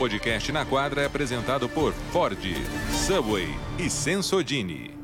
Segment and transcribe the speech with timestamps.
[0.00, 2.40] podcast Na Quadra é apresentado por Ford,
[3.06, 3.48] Subway
[3.78, 4.96] e Sensodini.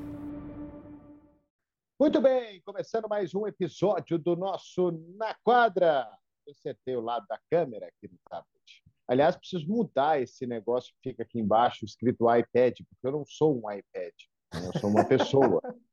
[2.00, 6.08] Muito bem, começando mais um episódio do nosso Na Quadra.
[6.46, 8.82] Eu acertei o lado da câmera aqui no tablet.
[9.06, 13.54] Aliás, preciso mudar esse negócio que fica aqui embaixo escrito iPad, porque eu não sou
[13.54, 14.15] um iPad,
[14.54, 15.60] eu sou uma pessoa.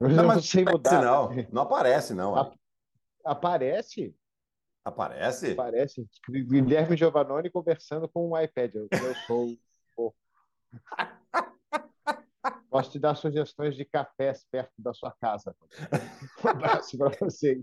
[0.00, 1.02] Eu não, não sei mudar.
[1.02, 2.36] Não, não aparece, não.
[2.36, 2.52] A...
[3.24, 4.14] Aparece?
[4.88, 5.52] Aparece?
[5.52, 6.08] Aparece.
[6.28, 8.74] Guilherme Giovannoni conversando com um iPad.
[8.74, 9.54] Eu, eu sou.
[12.70, 15.54] Posso te dar sugestões de cafés perto da sua casa.
[16.44, 17.60] Um abraço para você.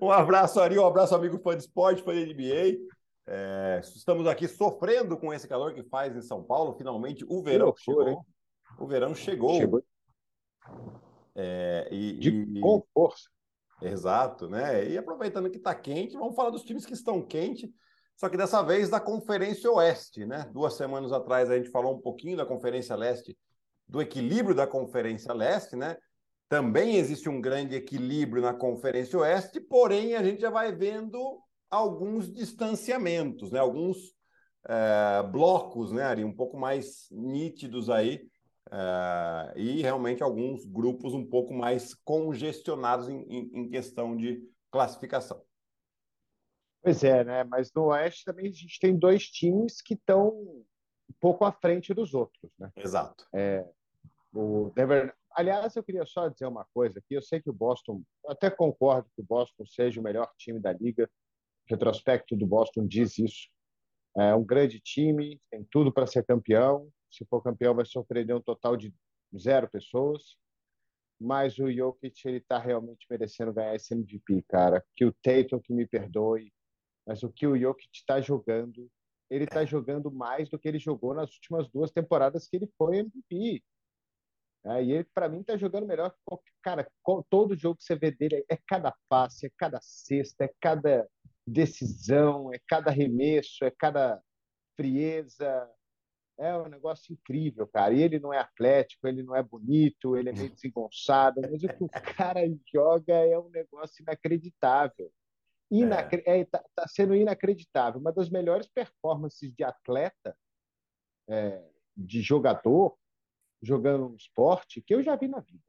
[0.00, 2.78] Um abraço, Ari, um abraço, amigo fã de esporte, fã de NBA.
[3.26, 6.76] É, estamos aqui sofrendo com esse calor que faz em São Paulo.
[6.76, 8.08] Finalmente, o verão loucura, chegou.
[8.08, 8.18] Hein?
[8.78, 9.54] O verão chegou.
[9.54, 9.84] chegou.
[11.34, 12.60] É, e, de e...
[12.60, 13.33] com força.
[13.84, 14.88] Exato, né?
[14.88, 17.70] E aproveitando que está quente, vamos falar dos times que estão quentes,
[18.16, 20.48] só que dessa vez da Conferência Oeste, né?
[20.52, 23.36] Duas semanas atrás a gente falou um pouquinho da Conferência Leste,
[23.86, 25.96] do equilíbrio da Conferência Leste, né?
[26.48, 32.32] Também existe um grande equilíbrio na Conferência Oeste, porém a gente já vai vendo alguns
[32.32, 33.58] distanciamentos, né?
[33.58, 34.14] Alguns
[34.66, 38.26] é, blocos, né, Ari, um pouco mais nítidos aí
[38.68, 45.44] Uh, e realmente alguns grupos um pouco mais congestionados em, em, em, questão de classificação.
[46.82, 47.44] Pois é, né?
[47.44, 50.64] Mas no Oeste também a gente tem dois times que estão um
[51.20, 52.70] pouco à frente dos outros, né?
[52.76, 53.26] Exato.
[53.34, 53.66] É,
[54.32, 55.14] o Denver.
[55.36, 57.14] Aliás, eu queria só dizer uma coisa aqui.
[57.14, 60.72] Eu sei que o Boston, até concordo que o Boston seja o melhor time da
[60.72, 61.10] liga.
[61.68, 63.48] O retrospecto do Boston diz isso.
[64.16, 68.40] É um grande time, tem tudo para ser campeão se for campeão, vai surpreender um
[68.40, 68.94] total de
[69.36, 70.36] zero pessoas.
[71.20, 74.84] Mas o Jokic, ele está realmente merecendo ganhar esse MVP, cara.
[74.94, 76.52] Que o Tatum que me perdoe,
[77.06, 78.90] mas o que o Jokic está jogando,
[79.30, 82.98] ele está jogando mais do que ele jogou nas últimas duas temporadas que ele foi
[82.98, 83.62] MVP.
[84.66, 86.52] É, e ele, para mim, está jogando melhor que qualquer.
[86.62, 86.90] Cara,
[87.28, 91.06] todo jogo que você vê dele é cada passe, é cada cesta, é cada
[91.46, 94.22] decisão, é cada arremesso, é cada
[94.76, 95.70] frieza,
[96.38, 97.94] é um negócio incrível, cara.
[97.94, 101.68] E ele não é atlético, ele não é bonito, ele é meio desengonçado, mas o
[101.68, 102.40] que o cara
[102.72, 105.10] joga é um negócio inacreditável.
[105.70, 106.22] Inacre...
[106.26, 106.40] É.
[106.40, 108.00] É, tá, tá, sendo inacreditável.
[108.00, 110.36] Uma das melhores performances de atleta,
[111.28, 111.64] é,
[111.96, 112.96] de jogador,
[113.62, 115.62] jogando um esporte, que eu já vi na vida.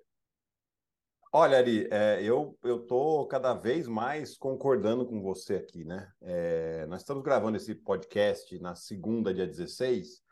[1.31, 6.09] Olha, Ari, é, eu estou cada vez mais concordando com você aqui, né?
[6.22, 10.24] É, nós estamos gravando esse podcast na segunda, dia 16,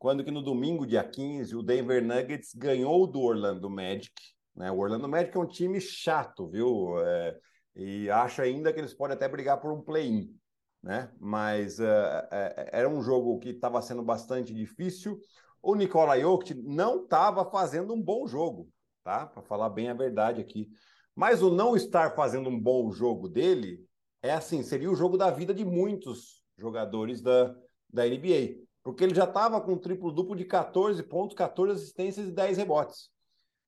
[0.00, 4.14] quando que no domingo, dia 15, o Denver Nuggets ganhou do Orlando Magic.
[4.56, 4.72] Né?
[4.72, 6.98] O Orlando Magic é um time chato, viu?
[7.04, 7.38] É,
[7.76, 10.34] e acho ainda que eles podem até brigar por um play-in.
[10.82, 11.12] Né?
[11.20, 11.84] Mas uh,
[12.32, 15.20] é, era um jogo que estava sendo bastante difícil.
[15.62, 18.70] O Nikola Jokic não estava fazendo um bom jogo,
[19.04, 19.26] tá?
[19.26, 20.70] Para falar bem a verdade aqui.
[21.14, 23.84] Mas o não estar fazendo um bom jogo dele
[24.22, 27.54] é assim, seria o jogo da vida de muitos jogadores da,
[27.92, 32.32] da NBA porque ele já estava com um triplo-duplo de 14 pontos, 14 assistências e
[32.32, 33.08] 10 rebotes.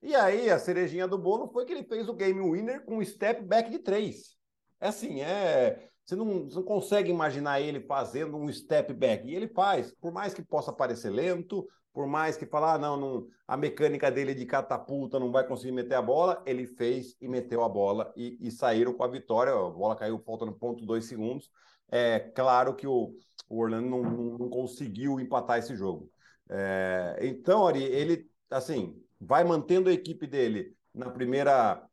[0.02, 3.04] E aí, a cerejinha do bolo foi que ele fez o game winner com um
[3.04, 4.36] step back de 3.
[4.80, 5.88] É assim, é.
[6.04, 9.24] Você não, você não consegue imaginar ele fazendo um step back.
[9.28, 12.96] E ele faz, por mais que possa parecer lento, por mais que falar, ah, não,
[12.96, 17.28] não, a mecânica dele de catapulta não vai conseguir meter a bola, ele fez e
[17.28, 19.52] meteu a bola e, e saíram com a vitória.
[19.52, 21.48] A bola caiu faltando ponto dois segundos.
[21.94, 23.14] É claro que o,
[23.48, 26.10] o Orlando não, não, não, conseguiu empatar esse jogo.
[26.48, 31.86] É, então, Ari, ele assim vai mantendo a equipe dele na primeira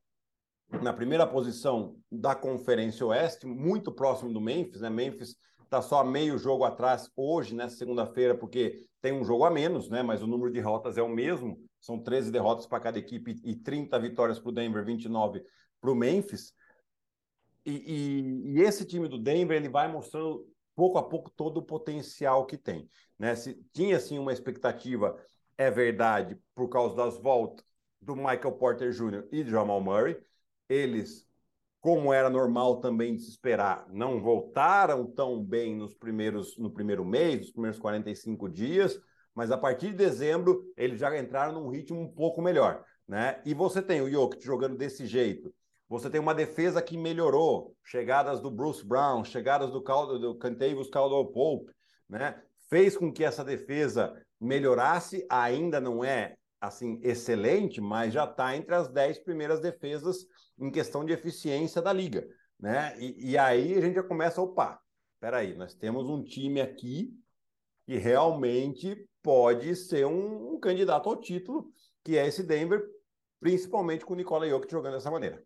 [0.81, 4.89] na primeira posição da Conferência Oeste, muito próximo do Memphis, né?
[4.89, 9.89] Memphis está só meio jogo atrás hoje, nessa segunda-feira, porque tem um jogo a menos,
[9.89, 10.03] né?
[10.03, 13.55] Mas o número de derrotas é o mesmo, são 13 derrotas para cada equipe e
[13.55, 15.43] 30 vitórias para o Denver, 29
[15.81, 16.53] para o Memphis.
[17.65, 21.65] E, e, e, esse time do Denver ele vai mostrando pouco a pouco todo o
[21.65, 22.89] potencial que tem.
[23.17, 23.35] Né?
[23.35, 25.17] Se tinha assim uma expectativa,
[25.57, 27.65] é verdade, por causa das voltas
[28.01, 29.27] do Michael Porter Jr.
[29.31, 30.17] e de Jamal Murray,
[30.69, 31.27] eles,
[31.81, 37.03] como era normal também de se esperar, não voltaram tão bem nos primeiros no primeiro
[37.03, 39.01] mês, nos primeiros 45 dias,
[39.35, 43.41] mas a partir de dezembro eles já entraram num ritmo um pouco melhor, né?
[43.45, 45.53] E você tem o Jokic jogando desse jeito,
[45.89, 50.87] você tem uma defesa que melhorou, chegadas do Bruce Brown, chegadas do, Caldo, do Cantavius
[50.87, 51.73] Caldwell Pope,
[52.07, 52.39] né?
[52.69, 58.75] Fez com que essa defesa melhorasse, ainda não é assim excelente, mas já está entre
[58.75, 60.27] as dez primeiras defesas
[60.59, 62.27] em questão de eficiência da liga,
[62.59, 62.95] né?
[62.99, 64.79] E, e aí a gente já começa, opa,
[65.19, 67.11] peraí, nós temos um time aqui
[67.87, 71.71] que realmente pode ser um, um candidato ao título,
[72.03, 72.85] que é esse Denver,
[73.39, 75.43] principalmente com o Nikola Jokic jogando dessa maneira.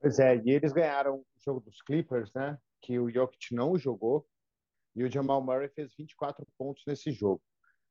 [0.00, 2.58] Pois é, e eles ganharam o jogo dos Clippers, né?
[2.80, 4.26] Que o Jokic não jogou,
[4.94, 7.42] e o Jamal Murray fez 24 pontos nesse jogo.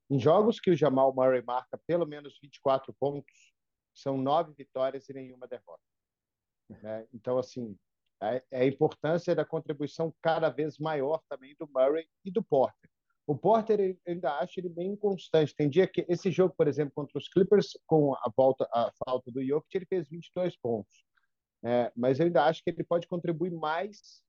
[0.10, 3.54] Em jogos que o Jamal Murray marca pelo menos 24 pontos,
[3.94, 5.82] são nove vitórias e nenhuma derrota.
[6.70, 7.08] Né?
[7.14, 7.78] Então, assim,
[8.22, 12.90] é, a importância da contribuição cada vez maior também do Murray e do Porter.
[13.28, 15.56] O Porter eu ainda acho ele bem inconstante.
[15.56, 19.32] Tem dia que esse jogo, por exemplo, contra os Clippers, com a volta, a falta
[19.32, 21.06] do Jokic, ele fez 22 pontos.
[21.66, 24.22] É, mas eu ainda acho que ele pode contribuir mais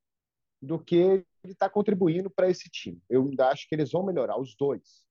[0.62, 2.98] do que ele está contribuindo para esse time.
[3.10, 5.04] Eu ainda acho que eles vão melhorar os dois.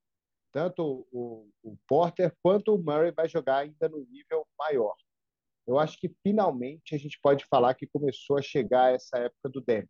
[0.52, 4.96] Tanto o, o Porter quanto o Murray vai jogar ainda no nível maior.
[5.68, 9.62] Eu acho que finalmente a gente pode falar que começou a chegar essa época do
[9.62, 9.90] Denver.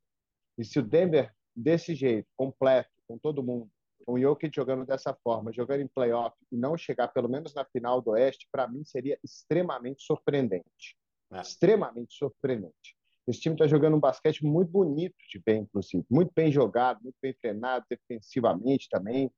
[0.58, 3.72] E se o Denver desse jeito, completo, com todo mundo,
[4.06, 7.64] com o Jokic jogando dessa forma, jogando em playoff e não chegar pelo menos na
[7.64, 10.98] final do Oeste, para mim seria extremamente surpreendente.
[11.32, 11.42] É.
[11.42, 12.96] Extremamente surpreendente.
[13.28, 16.06] Esse time está jogando um basquete muito bonito de bem, inclusive.
[16.10, 19.32] Muito bem jogado, muito bem treinado, defensivamente também.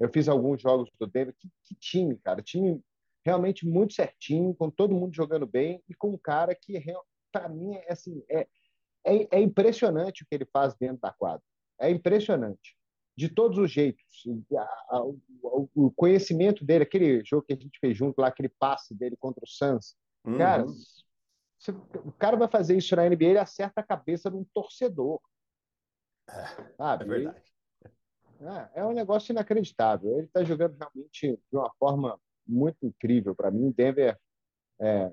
[0.00, 1.34] Eu fiz alguns jogos do Denver.
[1.38, 2.42] Que, que time, cara.
[2.42, 2.82] Time
[3.24, 6.82] realmente muito certinho, com todo mundo jogando bem e com um cara que,
[7.32, 8.46] para mim, é, assim, é,
[9.04, 11.42] é, é impressionante o que ele faz dentro da quadra.
[11.78, 12.76] É impressionante
[13.16, 14.04] de todos os jeitos.
[15.74, 19.44] o conhecimento dele, aquele jogo que a gente fez junto lá, aquele passe dele contra
[19.44, 20.38] o Suns, uhum.
[20.38, 20.66] cara,
[21.64, 25.20] se, o cara vai fazer isso na NBA, ele acerta a cabeça de um torcedor.
[26.28, 27.04] É, sabe?
[27.04, 27.54] é verdade.
[28.74, 30.18] É, é um negócio inacreditável.
[30.18, 33.70] Ele está jogando realmente de uma forma muito incrível para mim.
[33.70, 34.18] Denver
[34.78, 35.10] é,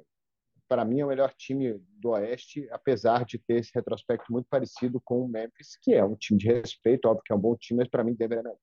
[0.67, 5.01] para mim, é o melhor time do Oeste, apesar de ter esse retrospecto muito parecido
[5.01, 7.79] com o Memphis, que é um time de respeito, óbvio que é um bom time,
[7.79, 8.57] mas para mim Denver é melhor.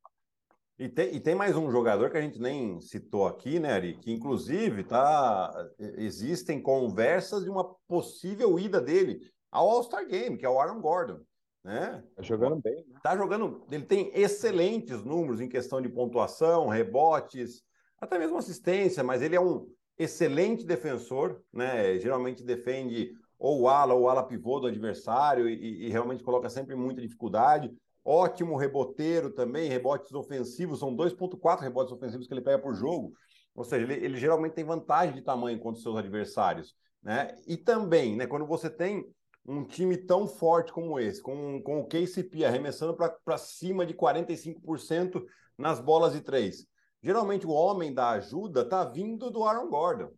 [0.79, 3.97] E tem, e tem mais um jogador que a gente nem citou aqui, né, Ari?
[3.97, 10.49] Que inclusive tá, existem conversas de uma possível ida dele ao All-Star Game, que é
[10.49, 11.21] o Aaron Gordon.
[11.65, 12.03] Né?
[12.15, 12.87] Tá jogando bem.
[12.87, 13.01] Né?
[13.03, 13.67] Tá jogando.
[13.73, 17.63] Ele tem excelentes números em questão de pontuação, rebotes,
[18.01, 21.99] até mesmo assistência, mas ele é um excelente defensor, né?
[21.99, 26.49] Geralmente defende ou o ala ou o ala pivô do adversário e, e, realmente coloca
[26.49, 27.73] sempre muita dificuldade.
[28.09, 33.13] Ótimo reboteiro também, rebotes ofensivos, são 2,4 rebotes ofensivos que ele pega por jogo.
[33.55, 36.75] Ou seja, ele, ele, geralmente tem vantagem de tamanho contra os seus adversários.
[37.03, 37.35] Né?
[37.47, 39.05] E também, né, quando você tem
[39.47, 45.23] um time tão forte como esse, com, com o KCP arremessando para cima de 45%
[45.57, 46.67] nas bolas de três,
[47.03, 50.11] Geralmente o homem da ajuda está vindo do Aaron Gordon,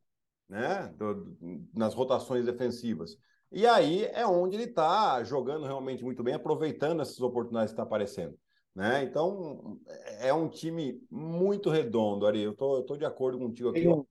[0.48, 0.92] né?
[0.96, 1.36] Do,
[1.74, 3.16] nas rotações defensivas.
[3.52, 7.84] E aí é onde ele está jogando realmente muito bem, aproveitando essas oportunidades que estão
[7.84, 8.38] tá aparecendo.
[8.74, 9.02] Né?
[9.02, 9.80] Então,
[10.20, 12.40] é um time muito redondo, Ari.
[12.42, 13.88] Eu tô, eu tô de acordo contigo aqui.
[13.88, 14.06] Um...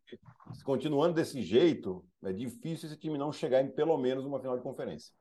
[0.66, 4.64] Continuando desse jeito, é difícil esse time não chegar em pelo menos uma final de
[4.64, 5.14] conferência.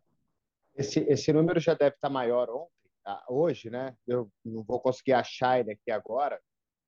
[0.75, 3.97] Esse, esse número já deve estar tá maior ontem, ah, hoje, né?
[4.07, 6.41] Eu não vou conseguir achar ele aqui agora,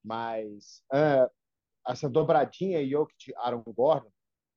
[0.02, 1.30] mas uh,
[1.88, 4.10] essa dobradinha Jokic Aaron Gordon,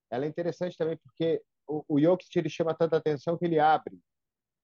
[0.09, 3.99] ela é interessante também porque o, o Jokic ele chama tanta atenção que ele abre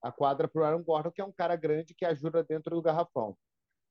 [0.02, 2.82] a quadra para o Aaron Gordon, que é um cara grande que ajuda dentro do
[2.82, 3.36] garrafão.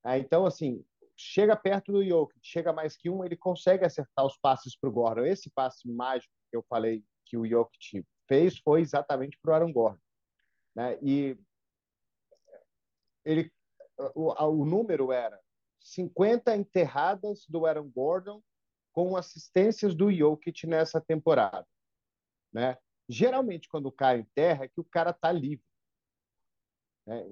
[0.06, 0.84] É, então, assim,
[1.16, 4.94] chega perto do Jokic, chega mais que um, ele consegue acertar os passes para o
[4.94, 5.26] Gordon.
[5.26, 9.74] Esse passe mágico que eu falei que o Jokic fez foi exatamente para o Aaron
[9.74, 10.02] Gordon.
[10.76, 10.98] Né?
[11.02, 11.38] E
[13.26, 13.52] ele,
[14.16, 15.40] o, o número era
[15.82, 18.42] 50 enterradas do Aaron Gordon
[18.92, 21.68] com assistências do Jokic nessa temporada.
[22.52, 22.78] Né?
[23.10, 25.66] Geralmente, quando o cara enterra, é que o cara está livre.
[27.08, 27.26] Né?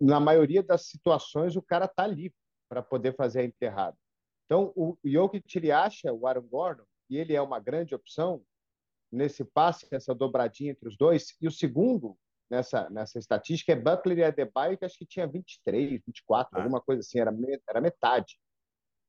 [0.00, 2.36] Na maioria das situações, o cara está livre
[2.68, 3.96] para poder fazer a enterrada.
[4.44, 8.44] Então, o Jokic ele acha o Aaron Gordon, e ele é uma grande opção
[9.10, 11.36] nesse passe, essa dobradinha entre os dois.
[11.40, 12.18] E o segundo
[12.50, 16.62] nessa, nessa estatística é Butler e Adebayo, que acho que tinha 23, 24, ah.
[16.62, 17.32] alguma coisa assim, era,
[17.68, 18.38] era metade.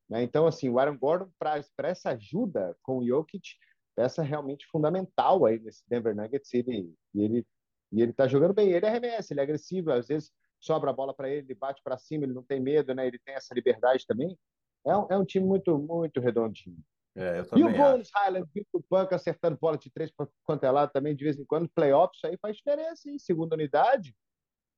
[0.09, 0.23] Né?
[0.23, 3.55] Então, assim, o Aaron Gordon, para essa ajuda com o Jokic,
[3.95, 7.47] peça realmente fundamental aí nesse Denver Nuggets, ele, e ele
[7.91, 11.13] e ele está jogando bem, ele arremessa, ele é agressivo, às vezes sobra a bola
[11.13, 13.07] para ele, ele bate para cima, ele não tem medo, né?
[13.07, 14.37] Ele tem essa liberdade também.
[14.85, 16.77] É um, é um time muito, muito redondinho.
[17.17, 20.11] É, e o Bones Highland vindo do banco acertando bola de três
[20.43, 23.17] quanto é lado também, de vez em quando, playoffs, aí faz diferença, hein?
[23.17, 24.09] Segunda unidade.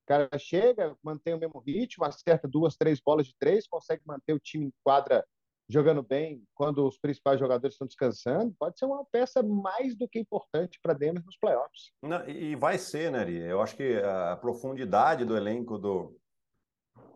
[0.04, 4.34] O cara chega, mantém o mesmo ritmo, acerta duas, três bolas de três, consegue manter
[4.34, 5.26] o time em quadra
[5.70, 8.56] jogando bem quando os principais jogadores estão descansando.
[8.58, 11.92] Pode ser uma peça mais do que importante para Denver nos playoffs.
[12.02, 13.30] Não, e vai ser, né?
[13.30, 16.18] Eu acho que a profundidade do elenco do,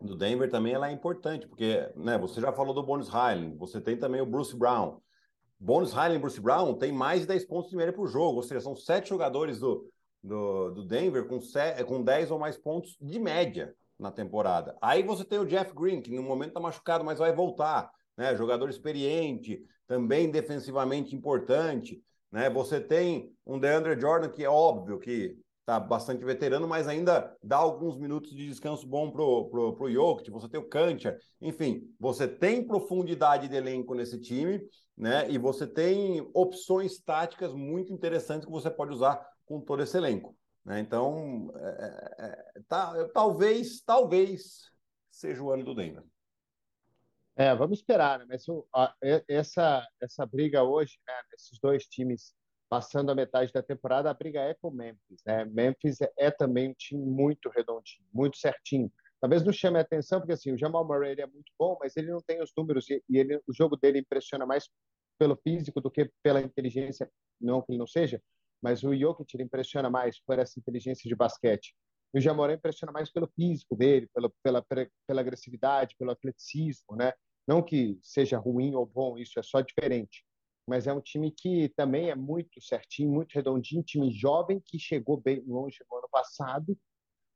[0.00, 3.80] do Denver também ela é importante, porque né, você já falou do Bonus Highland, você
[3.80, 5.00] tem também o Bruce Brown.
[5.58, 8.42] Bonus Highland e Bruce Brown tem mais de 10 pontos de média por jogo, ou
[8.42, 9.88] seja, são sete jogadores do,
[10.22, 14.76] do, do Denver com, set, com 10 ou mais pontos de média na temporada.
[14.82, 17.90] Aí você tem o Jeff Green, que no momento está machucado, mas vai voltar.
[18.16, 18.36] Né?
[18.36, 22.02] Jogador experiente, também defensivamente importante.
[22.30, 22.48] Né?
[22.50, 27.56] Você tem um DeAndre Jordan, que é óbvio que está bastante veterano, mas ainda dá
[27.56, 32.26] alguns minutos de descanso bom pro, pro, pro Jokic, você tem o Kancher, enfim, você
[32.26, 34.60] tem profundidade de elenco nesse time,
[34.96, 35.30] né?
[35.30, 40.36] E você tem opções táticas muito interessantes que você pode usar com todo esse elenco.
[40.64, 40.80] Né?
[40.80, 44.70] Então, é, é, tá, talvez, talvez
[45.10, 46.04] seja o ano do Denver.
[47.36, 48.26] É, vamos esperar, né?
[48.28, 48.94] Mas a,
[49.28, 52.34] essa, essa briga hoje, né, esses dois times
[52.68, 55.22] passando a metade da temporada, a briga é com o Memphis.
[55.26, 55.44] Né?
[55.44, 58.90] Memphis é, é, também um time muito redondinho, muito certinho.
[59.20, 62.10] Talvez não chame a atenção, porque assim, o Jamal Murray é muito bom, mas ele
[62.10, 64.70] não tem os números e, e ele, o jogo dele impressiona mais
[65.18, 68.22] pelo físico do que pela inteligência, não que ele não seja,
[68.62, 71.74] mas o Jokic impressiona mais por essa inteligência de basquete.
[72.14, 74.64] O Jamoran impressiona mais pelo físico dele, pela, pela,
[75.06, 77.12] pela agressividade, pelo atleticismo, né?
[77.46, 80.24] Não que seja ruim ou bom, isso é só diferente.
[80.66, 85.20] Mas é um time que também é muito certinho, muito redondinho, time jovem que chegou
[85.20, 86.78] bem longe no ano passado,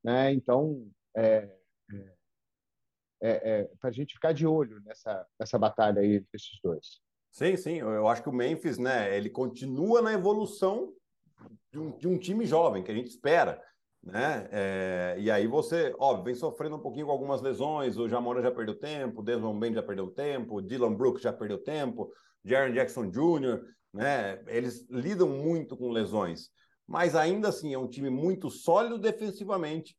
[0.05, 0.33] né?
[0.33, 1.51] Então, é,
[1.93, 2.15] é,
[3.23, 7.01] é, é para a gente ficar de olho nessa, nessa batalha aí entre esses dois.
[7.33, 7.79] Sim, sim.
[7.79, 9.17] Eu acho que o Memphis, né?
[9.17, 10.95] Ele continua na evolução
[11.73, 13.63] de um, de um time jovem que a gente espera.
[14.07, 14.49] Né?
[14.53, 17.99] É, e aí você, óbvio, vem sofrendo um pouquinho com algumas lesões.
[17.99, 21.33] O Jamora já perdeu tempo, o Desmond Bain já perdeu tempo, o Dylan Brooks já
[21.33, 22.13] perdeu tempo,
[22.45, 23.61] Jaron Jackson Jr.,
[23.93, 24.41] né?
[24.47, 26.51] Eles lidam muito com lesões,
[26.87, 29.97] mas ainda assim é um time muito sólido defensivamente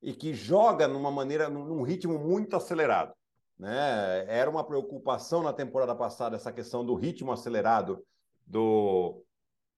[0.00, 3.12] e que joga numa maneira, num ritmo muito acelerado.
[3.58, 4.24] Né?
[4.28, 8.04] Era uma preocupação na temporada passada essa questão do ritmo acelerado
[8.46, 9.24] do,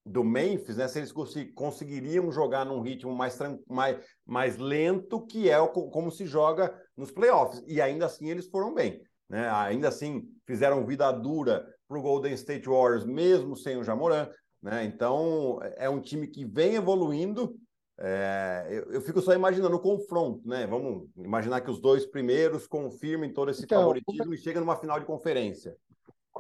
[0.04, 0.88] do Memphis, né?
[0.88, 1.12] Se eles
[1.54, 3.38] conseguiriam jogar num ritmo mais,
[3.69, 7.62] mais, mais lento, que é o, como se joga nos playoffs.
[7.66, 9.00] E ainda assim eles foram bem.
[9.28, 9.49] Né?
[9.50, 14.28] Ainda assim fizeram vida dura para o Golden State Warriors, mesmo sem o Jamoran.
[14.62, 14.85] Né?
[14.85, 17.54] Então é um time que vem evoluindo.
[18.02, 20.66] É, eu, eu, fico só imaginando o confronto, né?
[20.66, 24.99] Vamos imaginar que os dois primeiros confirmem todo esse então, favoritismo e chegam numa final
[24.99, 25.76] de conferência.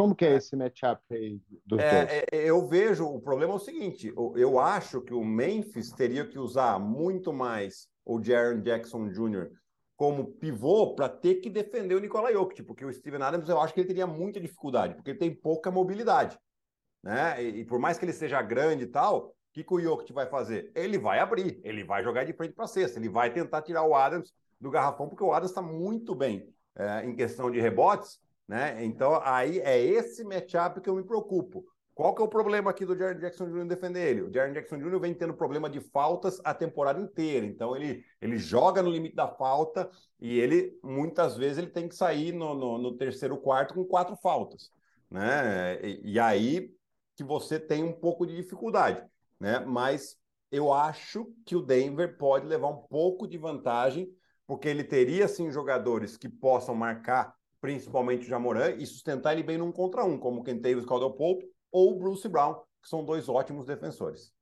[0.00, 2.10] Como que é, é esse matchup aí dos é, dois?
[2.10, 6.38] É, eu vejo, o problema é o seguinte, eu acho que o Memphis teria que
[6.38, 9.50] usar muito mais o Jaron Jackson Jr.
[9.94, 13.74] como pivô para ter que defender o Nikola Jokic, porque o Steven Adams eu acho
[13.74, 16.38] que ele teria muita dificuldade, porque ele tem pouca mobilidade.
[17.02, 17.42] Né?
[17.42, 20.14] E, e por mais que ele seja grande e tal, o que, que o Jokic
[20.14, 20.72] vai fazer?
[20.74, 23.94] Ele vai abrir, ele vai jogar de frente para cesta, ele vai tentar tirar o
[23.94, 28.18] Adams do garrafão, porque o Adams está muito bem é, em questão de rebotes,
[28.50, 28.84] né?
[28.84, 31.64] Então, aí é esse matchup que eu me preocupo.
[31.94, 33.64] Qual que é o problema aqui do Jaron Jackson Jr.
[33.64, 34.22] defender ele?
[34.22, 34.98] O Jaron Jackson Jr.
[34.98, 37.46] vem tendo problema de faltas a temporada inteira.
[37.46, 39.88] Então, ele, ele joga no limite da falta
[40.18, 44.16] e ele, muitas vezes, ele tem que sair no, no, no terceiro quarto com quatro
[44.16, 44.72] faltas.
[45.08, 45.80] Né?
[45.80, 46.74] E, e, aí
[47.14, 49.00] que você tem um pouco de dificuldade.
[49.38, 49.60] Né?
[49.60, 50.16] Mas
[50.50, 54.12] eu acho que o Denver pode levar um pouco de vantagem,
[54.44, 59.58] porque ele teria, sim, jogadores que possam marcar principalmente o Jamoran, e sustentar ele bem
[59.58, 63.28] num contra um, como o Kentavious Caldwell Pope ou o Bruce Brown, que são dois
[63.28, 64.32] ótimos defensores.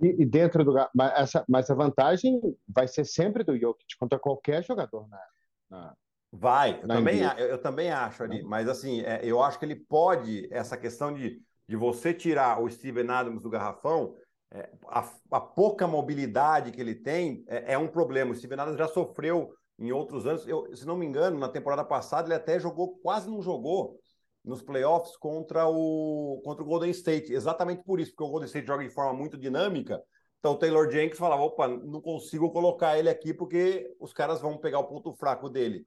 [0.00, 0.74] E, e, dentro do.
[0.94, 5.20] Mas, essa, mas a vantagem vai ser sempre do Jokic contra qualquer jogador na.
[5.68, 5.94] na
[6.32, 9.76] vai, eu, também, eu, eu, também acho ali, mas assim, é, eu acho que ele
[9.76, 14.16] pode, essa questão de, de você tirar o Steven Adams do garrafão,
[14.52, 18.32] é, a, a, pouca mobilidade que ele tem é, é, um problema.
[18.32, 20.46] O Steven Adams já sofreu em outros anos.
[20.46, 23.98] Eu, se não me engano, na temporada passada ele até jogou, quase não jogou
[24.44, 27.32] nos playoffs contra o, contra o Golden State.
[27.32, 30.00] Exatamente por isso, porque o Golden State joga de forma muito dinâmica.
[30.38, 34.58] Então o Taylor Jenkins falava: opa, não consigo colocar ele aqui porque os caras vão
[34.58, 35.86] pegar o ponto fraco dele.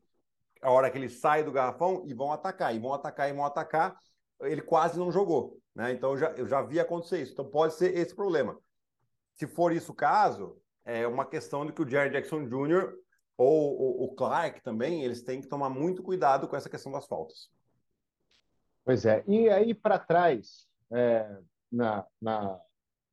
[0.62, 3.45] A hora que ele sai do garrafão e vão atacar, e vão atacar, e vão
[3.45, 3.95] atacar.
[4.41, 5.59] Ele quase não jogou.
[5.75, 5.91] Né?
[5.91, 7.33] Então eu já, eu já vi acontecer isso.
[7.33, 8.57] Então pode ser esse problema.
[9.33, 12.93] Se for isso o caso, é uma questão de que o Jerry Jackson Jr
[13.38, 17.50] ou o, Clark também, eles têm que tomar muito cuidado com essa questão das faltas.
[18.86, 19.24] Pois é.
[19.28, 21.38] E aí para trás, é,
[21.72, 22.60] na, na,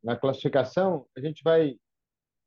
[0.03, 1.79] na classificação, a gente vai,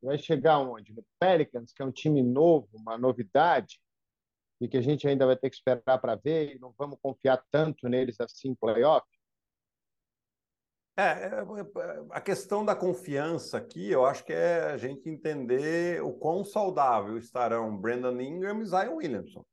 [0.01, 0.94] vai chegar onde?
[0.94, 3.80] No Pelicans, que é um time novo, uma novidade,
[4.62, 7.44] e que a gente ainda vai ter que esperar para ver, e não vamos confiar
[7.51, 9.06] tanto neles assim em playoff?
[10.95, 16.03] É, é, é, a questão da confiança aqui, eu acho que é a gente entender
[16.03, 19.43] o quão saudável estarão Brandon Ingram e Zion Williamson.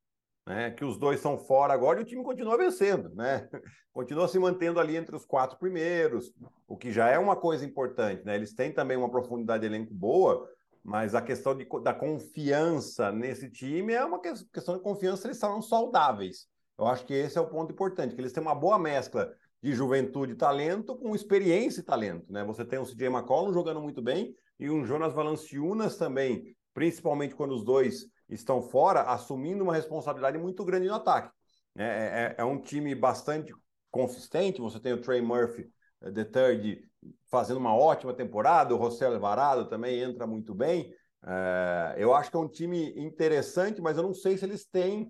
[0.47, 0.71] Né?
[0.71, 3.47] Que os dois são fora agora e o time continua vencendo, né?
[3.93, 6.31] Continua se mantendo ali entre os quatro primeiros,
[6.65, 8.35] o que já é uma coisa importante, né?
[8.35, 10.47] Eles têm também uma profundidade de elenco boa,
[10.81, 15.61] mas a questão de, da confiança nesse time é uma questão de confiança, eles estarão
[15.61, 16.47] saudáveis.
[16.79, 19.29] Eu acho que esse é o ponto importante, que eles têm uma boa mescla
[19.61, 22.31] de juventude e talento com experiência e talento.
[22.31, 22.43] Né?
[22.43, 27.51] Você tem o CJ McCollum jogando muito bem e um Jonas Valanciunas também, principalmente quando
[27.51, 31.31] os dois estão fora, assumindo uma responsabilidade muito grande no ataque.
[31.77, 33.53] É, é, é um time bastante
[33.89, 35.69] consistente, você tem o Trey Murphy,
[36.01, 36.81] eh, the third,
[37.29, 40.93] fazendo uma ótima temporada, o Rossell Varado também entra muito bem.
[41.23, 45.09] É, eu acho que é um time interessante, mas eu não sei se eles têm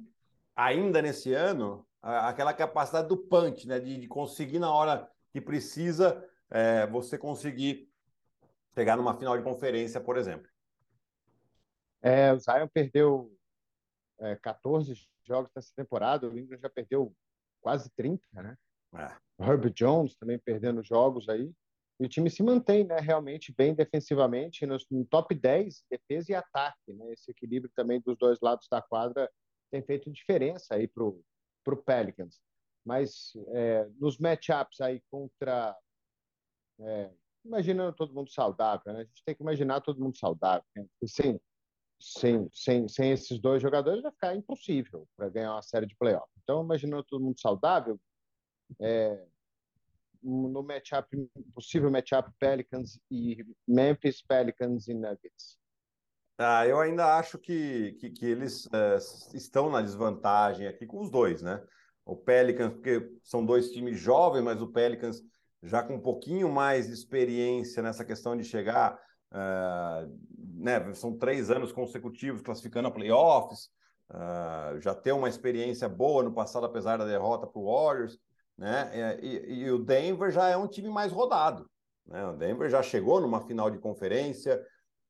[0.56, 3.80] ainda nesse ano aquela capacidade do punch, né?
[3.80, 7.90] De, de conseguir na hora que precisa é, você conseguir
[8.74, 10.50] chegar numa final de conferência, por exemplo.
[12.02, 13.32] É, o Zion perdeu
[14.20, 14.94] é, 14
[15.24, 17.16] jogos nessa temporada, o Ingram já perdeu
[17.62, 18.58] quase 30, né?
[18.96, 19.16] É.
[19.38, 21.54] O Herbert Jones também perdendo jogos aí.
[22.00, 26.36] E o time se mantém né, realmente bem defensivamente, no, no top 10, defesa e
[26.36, 26.92] ataque.
[26.94, 27.14] Né?
[27.14, 29.30] Esse equilíbrio também dos dois lados da quadra
[29.70, 31.24] tem feito diferença aí para o
[31.86, 32.40] Pelicans.
[32.86, 35.76] Mas é, nos matchups aí contra.
[36.80, 37.12] É,
[37.46, 39.02] imaginando todo mundo saudável, né?
[39.02, 40.66] A gente tem que imaginar todo mundo saudável.
[40.76, 40.86] Né?
[41.06, 41.40] Sem,
[42.00, 46.32] sem, sem, sem esses dois jogadores vai ficar impossível para ganhar uma série de playoffs.
[46.44, 48.00] Então, imaginando todo mundo saudável,
[48.80, 49.24] é,
[50.24, 51.08] no matchup,
[51.54, 55.61] possível matchup Pelicans e Memphis, Pelicans e Nuggets.
[56.44, 58.98] Ah, eu ainda acho que, que, que eles é,
[59.34, 61.62] estão na desvantagem aqui com os dois, né?
[62.04, 65.22] O Pelicans, porque são dois times jovens, mas o Pelicans
[65.62, 69.00] já com um pouquinho mais de experiência nessa questão de chegar,
[69.32, 70.20] uh,
[70.56, 70.94] né?
[70.94, 73.70] São três anos consecutivos classificando a playoffs,
[74.10, 78.18] uh, já tem uma experiência boa no passado, apesar da derrota para o Warriors,
[78.58, 79.20] né?
[79.22, 81.70] E, e, o Denver já é um time mais rodado,
[82.06, 82.26] né?
[82.26, 84.60] O Denver já chegou numa final de conferência,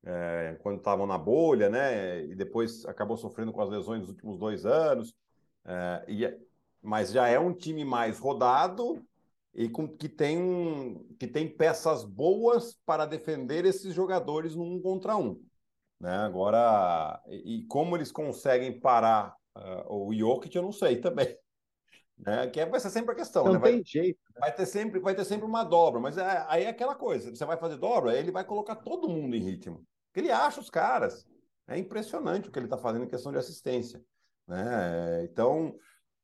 [0.04, 2.24] é, quando estavam na bolha, né?
[2.26, 5.16] E depois acabou sofrendo com as lesões nos últimos dois anos.
[5.66, 6.40] É, e,
[6.82, 9.06] mas já é um time mais rodado
[9.54, 15.16] e com, que, tem, que tem peças boas para defender esses jogadores no um contra
[15.16, 15.40] um.
[16.00, 16.16] Né?
[16.16, 21.28] Agora, e, e como eles conseguem parar uh, o Jokic, eu não sei também.
[22.24, 22.46] Né?
[22.50, 23.44] Que é, vai ser sempre a questão.
[23.44, 23.58] Não né?
[23.58, 24.20] vai, tem jeito.
[24.42, 27.46] Vai ter, sempre, vai ter sempre uma dobra, mas é, aí é aquela coisa: você
[27.46, 29.86] vai fazer dobra, ele vai colocar todo mundo em ritmo.
[30.16, 31.28] Ele acha os caras.
[31.68, 34.04] É impressionante o que ele está fazendo em questão de assistência.
[34.48, 35.24] Né?
[35.26, 35.76] Então,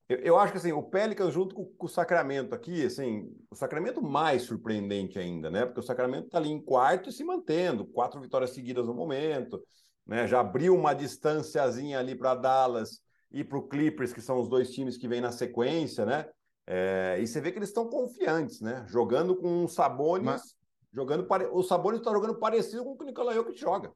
[0.10, 3.56] eu, eu, acho que assim, o Pelicans junto com, com, o Sacramento aqui, assim, o
[3.56, 5.68] Sacramento mais surpreendente ainda, né?
[5.68, 9.62] Porque o Sacramento está ali em quarto e se mantendo, quatro vitórias seguidas no momento,
[10.08, 10.26] né?
[10.26, 13.00] Já abriu uma distânciazinha ali para Dallas
[13.32, 16.28] e para o Clippers, que são os dois times que vêm na sequência, né?
[16.68, 18.86] É, e você vê que eles estão confiantes, né?
[18.88, 20.58] Jogando com um Sabonis Mas...
[20.94, 21.46] Jogando pare...
[21.46, 23.94] O Sabonis está jogando parecido com o que o joga.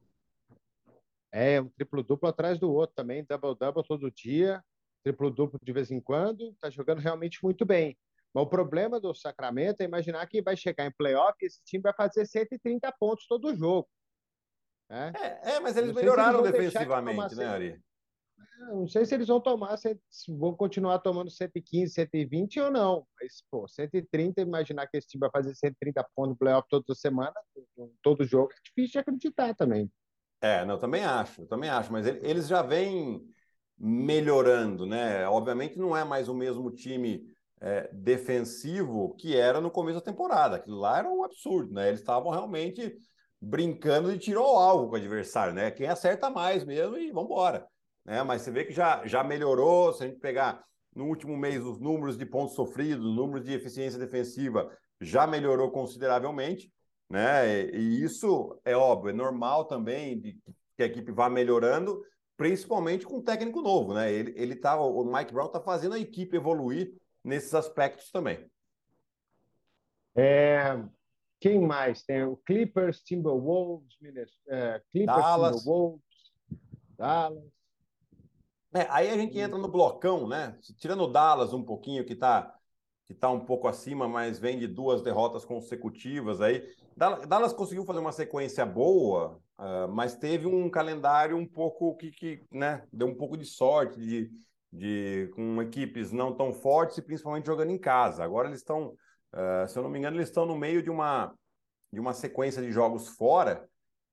[1.32, 4.62] É, um triplo-duplo atrás do outro também, double-double todo dia,
[5.02, 7.96] triplo-duplo de vez em quando, está jogando realmente muito bem.
[8.34, 11.82] Mas o problema do Sacramento é imaginar que vai chegar em playoff e esse time
[11.82, 13.88] vai fazer 130 pontos todo jogo.
[14.90, 17.82] É, é, é mas eles melhoraram eles defensivamente, né, Ari?
[18.68, 23.06] Não sei se eles vão tomar, se vão continuar tomando 115, 120 ou não.
[23.20, 27.34] Mas, pô, 130, imaginar que esse time vai fazer 130 pontos no playoff toda semana,
[28.02, 29.90] todo jogo, é difícil de acreditar também.
[30.40, 33.22] É, não, também acho, também acho, mas eles já vêm
[33.78, 35.26] melhorando, né?
[35.28, 37.24] Obviamente não é mais o mesmo time
[37.60, 40.56] é, defensivo que era no começo da temporada.
[40.56, 41.88] Aquilo lá era um absurdo, né?
[41.88, 42.96] Eles estavam realmente
[43.40, 45.70] brincando de tirou ao alvo com o adversário, né?
[45.70, 47.68] Quem acerta mais mesmo e vamos embora
[48.04, 48.22] né?
[48.22, 49.92] Mas você vê que já, já melhorou.
[49.92, 53.52] Se a gente pegar no último mês os números de pontos sofridos, os números de
[53.52, 56.72] eficiência defensiva, já melhorou consideravelmente,
[57.08, 57.66] né?
[57.70, 60.38] E, isso é óbvio, é normal também de
[60.76, 62.02] que a equipe vá melhorando,
[62.36, 64.12] principalmente com um técnico novo, né?
[64.12, 68.46] Ele, ele tá, o Mike Brown está fazendo a equipe evoluir nesses aspectos também.
[70.14, 70.82] É,
[71.40, 72.02] quem mais?
[72.02, 73.96] Tem o Clippers, Timberwolves,
[74.48, 75.56] é, Clippers, Dallas.
[75.56, 76.32] Timberwolves,
[76.96, 77.61] Dallas.
[78.74, 80.58] É, aí a gente entra no blocão, né?
[80.78, 82.54] Tirando o Dallas um pouquinho, que está
[83.04, 86.62] que tá um pouco acima, mas vem de duas derrotas consecutivas aí.
[86.96, 92.44] Dallas conseguiu fazer uma sequência boa, uh, mas teve um calendário um pouco que, que
[92.50, 94.30] né, deu um pouco de sorte de,
[94.72, 98.22] de com equipes não tão fortes e principalmente jogando em casa.
[98.22, 98.94] Agora eles estão
[99.32, 101.34] Uh, se eu não me engano, eles estão no meio de uma,
[101.90, 103.66] de uma sequência de jogos fora,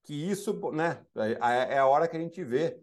[0.03, 2.79] que isso né, é, é a hora que a gente vê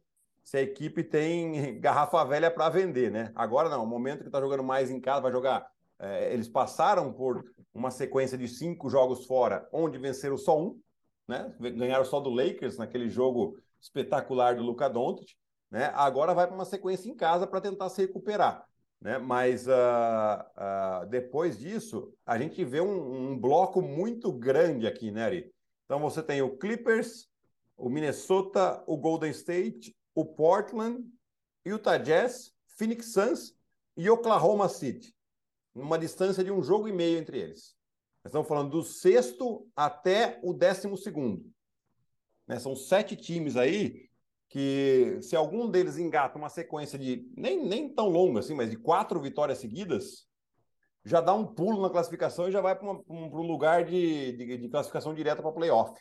[0.47, 3.33] se a equipe tem garrafa velha para vender, né?
[3.35, 5.69] Agora não, o momento que está jogando mais em casa, vai jogar.
[5.99, 10.81] É, eles passaram por uma sequência de cinco jogos fora, onde venceram só um,
[11.27, 11.53] né?
[11.59, 15.35] Ganharam só do Lakers naquele jogo espetacular do Luca Doncic,
[15.69, 15.91] né?
[15.97, 18.65] Agora vai para uma sequência em casa para tentar se recuperar,
[19.01, 19.19] né?
[19.19, 25.25] Mas uh, uh, depois disso, a gente vê um, um, bloco muito grande aqui, né,
[25.25, 25.53] Ari?
[25.87, 27.27] Então você tem o Clippers,
[27.77, 31.05] o Minnesota, o Golden State, o Portland,
[31.65, 33.55] Utah Jazz, Phoenix Suns
[33.97, 35.15] e Oklahoma City,
[35.75, 37.77] numa distância de um jogo e meio entre eles.
[38.25, 41.45] Nós estamos falando do sexto até o décimo segundo.
[42.49, 42.59] Né?
[42.59, 44.09] São sete times aí
[44.49, 48.79] que, se algum deles engata uma sequência de, nem, nem tão longa assim, mas de
[48.79, 50.27] quatro vitórias seguidas,
[51.05, 54.69] já dá um pulo na classificação e já vai para um, lugar de, de, de
[54.69, 55.93] classificação direta para playoff.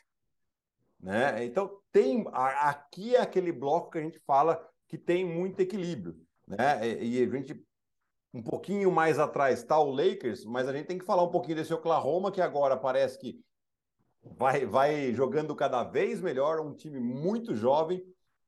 [1.06, 1.46] Né?
[1.46, 6.20] Então, tem aqui é aquele bloco que a gente fala que tem muito equilíbrio.
[6.48, 6.98] Né?
[7.00, 7.64] E a gente,
[8.34, 11.58] um pouquinho mais atrás está o Lakers, mas a gente tem que falar um pouquinho
[11.58, 13.40] desse Oklahoma, que agora parece que
[14.24, 18.04] vai, vai jogando cada vez melhor, um time muito jovem,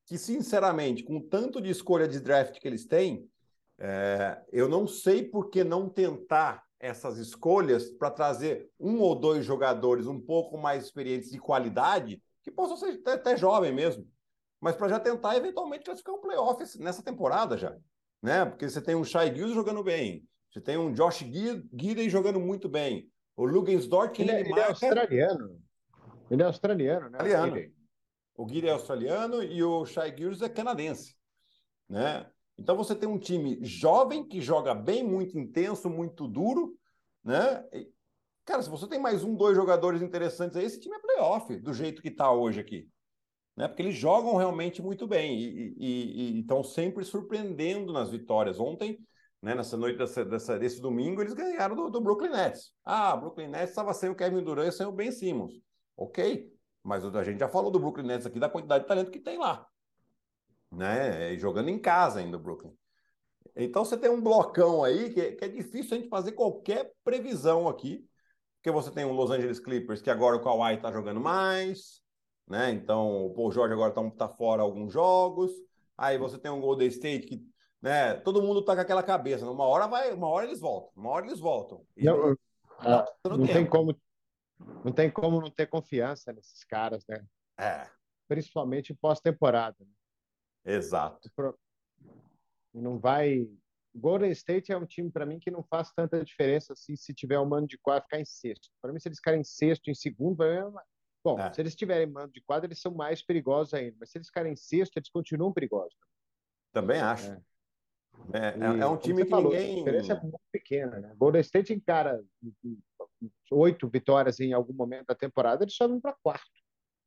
[0.08, 3.30] que, sinceramente, com tanto de escolha de draft que eles têm,
[3.78, 9.46] é, eu não sei por que não tentar essas escolhas para trazer um ou dois
[9.46, 14.08] jogadores um pouco mais experientes de qualidade que possam ser até, até jovem mesmo,
[14.62, 17.76] mas para já tentar eventualmente classificar um playoff nessa temporada já,
[18.22, 18.46] né?
[18.46, 22.70] Porque você tem um Shai Gilles jogando bem, você tem um Josh Gidey jogando muito
[22.70, 25.62] bem, o Lugensdorf que ele, ele, ele é australiano,
[26.32, 27.20] ele é australiano, né?
[27.20, 27.78] Australiano.
[28.38, 31.16] O Guilherme é australiano e o Shai Gilles é canadense,
[31.90, 32.30] né?
[32.58, 36.78] Então você tem um time jovem que joga bem, muito intenso, muito duro,
[37.24, 37.66] né?
[38.46, 41.74] Cara, se você tem mais um, dois jogadores interessantes aí, esse time é playoff, do
[41.74, 42.88] jeito que está hoje aqui.
[43.56, 43.68] Né?
[43.68, 48.60] Porque eles jogam realmente muito bem e estão sempre surpreendendo nas vitórias.
[48.60, 49.00] Ontem,
[49.42, 52.72] né, nessa noite dessa, dessa, desse domingo, eles ganharam do, do Brooklyn Nets.
[52.86, 55.54] Ah, Brooklyn Nets estava sem o Kevin Durant e sem o Ben Simmons.
[55.96, 56.52] Ok,
[56.84, 59.40] mas a gente já falou do Brooklyn Nets aqui, da quantidade de talento que tem
[59.40, 59.66] lá.
[60.72, 61.36] Né?
[61.38, 62.72] Jogando em casa ainda o Brooklyn.
[63.56, 67.68] Então você tem um blocão aí que, que é difícil a gente fazer qualquer previsão
[67.68, 68.08] aqui
[68.58, 72.02] porque você tem o Los Angeles Clippers, que agora o Kawhi está jogando mais,
[72.48, 72.72] né?
[72.72, 75.52] Então o Paul George agora está tá fora alguns jogos.
[75.98, 77.46] Aí você tem o Golden State que,
[77.82, 78.16] né?
[78.16, 79.46] Todo mundo tá com aquela cabeça.
[79.46, 79.52] Né?
[79.52, 81.86] Uma hora vai, uma hora eles voltam, uma hora eles voltam.
[81.98, 82.36] Não,
[82.78, 84.00] tá não, não tem como,
[84.84, 87.26] não tem como não ter confiança nesses caras, né?
[87.60, 87.88] É.
[88.28, 89.78] Principalmente pós-temporada.
[89.80, 90.76] Né?
[90.76, 91.32] Exato.
[92.74, 93.50] Não vai
[93.98, 97.40] Golden State é um time para mim que não faz tanta diferença assim se tiver
[97.40, 98.70] um mano de quadro ficar em sexto.
[98.82, 100.84] Para mim, se eles ficarem em sexto, em segundo, vai...
[101.24, 101.52] bom, é.
[101.52, 103.98] se eles tiverem mano de quadro, eles são mais perigosos ainda.
[104.00, 105.98] Mas se eles ficarem em sexto, eles continuam perigosos.
[106.72, 107.32] Também acho.
[107.32, 107.42] É,
[108.34, 109.74] é, é, é um time que falou, ninguém.
[109.74, 111.14] A diferença é muito pequena, né?
[111.18, 112.24] Golden State encara
[113.52, 116.46] oito vitórias em algum momento da temporada, eles sobem para quarto.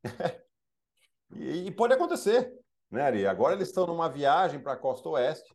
[1.36, 2.52] e, e pode acontecer,
[2.90, 3.26] né, Ari?
[3.26, 5.54] Agora eles estão numa viagem para a Costa Oeste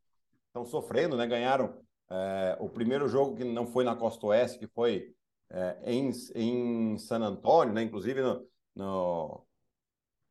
[0.56, 1.28] estão sofrendo, né?
[1.28, 1.78] Ganharam
[2.10, 5.14] é, o primeiro jogo que não foi na Costa Oeste, que foi
[5.52, 7.84] é, em, em San Antônio, né?
[7.84, 9.46] Inclusive no, no,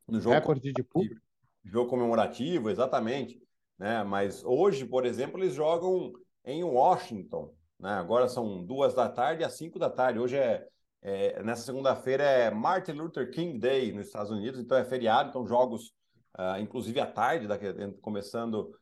[0.09, 1.21] no jogo recorde de público,
[1.63, 3.39] jogo comemorativo, exatamente.
[3.79, 4.03] Né?
[4.03, 6.13] Mas hoje, por exemplo, eles jogam
[6.45, 7.55] em Washington.
[7.79, 7.91] Né?
[7.91, 10.19] Agora são duas da tarde às cinco da tarde.
[10.19, 10.67] Hoje é,
[11.03, 15.47] é nessa segunda-feira é Martin Luther King Day nos Estados Unidos, então é feriado, então
[15.47, 15.93] jogos,
[16.39, 17.67] uh, inclusive à tarde, daqui,
[18.01, 18.75] começando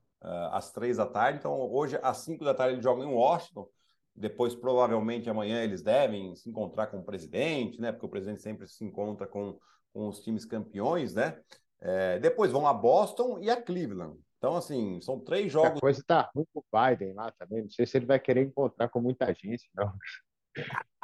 [0.52, 1.38] às três da tarde.
[1.38, 3.68] Então, hoje, às cinco da tarde, eles jogam em Washington.
[4.14, 7.92] Depois, provavelmente, amanhã eles devem se encontrar com o presidente, né?
[7.92, 9.58] Porque o presidente sempre se encontra com,
[9.92, 11.40] com os times campeões, né?
[11.80, 14.18] É, depois vão a Boston e a Cleveland.
[14.38, 15.78] Então, assim, são três jogos.
[15.78, 17.62] A coisa tá ruim pro Biden lá também.
[17.62, 19.92] Não sei se ele vai querer encontrar com muita gente, não.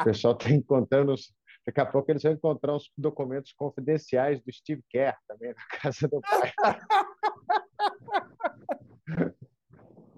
[0.00, 1.12] O pessoal está encontrando.
[1.12, 1.32] Os...
[1.66, 6.08] Daqui a pouco eles vão encontrar os documentos confidenciais do Steve Kerr também na casa
[6.08, 6.52] do pai.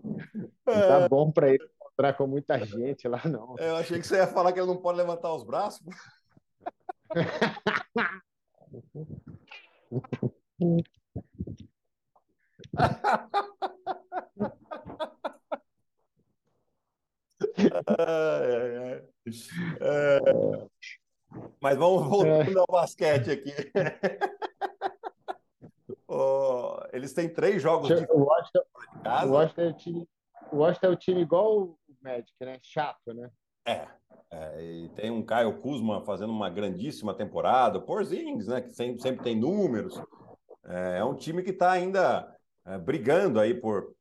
[0.03, 3.57] Não tá bom para ele encontrar com muita gente lá, não.
[3.59, 5.87] Eu achei que você ia falar que ele não pode levantar os braços.
[17.99, 19.03] é,
[19.81, 20.21] é,
[21.61, 23.53] mas vamos voltando ao basquete aqui.
[26.11, 28.63] Oh, eles têm três jogos de Washington,
[29.03, 29.33] casa.
[29.33, 30.09] Washington é o time,
[30.53, 32.59] Washington é o time igual o Magic, né?
[32.63, 33.31] Chato, né?
[33.67, 33.87] É,
[34.31, 39.01] é e tem um Caio Kuzma fazendo uma grandíssima temporada, o Porzingis, né, que sempre,
[39.01, 40.01] sempre tem números.
[40.65, 42.35] É, é um time que está ainda
[42.67, 43.95] é, brigando aí por,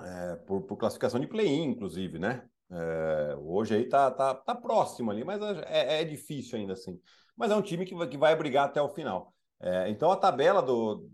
[0.00, 2.46] é, por, por, classificação de play-in, inclusive, né?
[2.70, 7.00] É, hoje aí tá, tá, tá próximo ali, mas é, é, difícil ainda assim.
[7.36, 9.32] Mas é um time que que vai brigar até o final.
[9.60, 11.10] É, então a tabela do